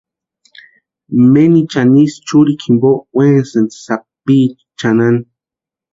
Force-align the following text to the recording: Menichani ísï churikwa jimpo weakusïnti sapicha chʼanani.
Menichani 1.31 1.97
ísï 2.05 2.19
churikwa 2.27 2.61
jimpo 2.63 2.89
weakusïnti 3.15 3.75
sapicha 3.85 4.57
chʼanani. 4.79 5.19